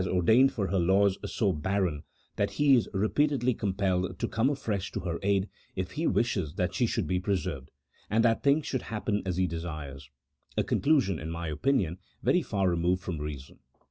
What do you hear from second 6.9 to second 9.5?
be preserved, and that things should happen as He